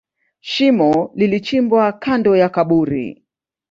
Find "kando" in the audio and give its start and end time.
1.93-2.35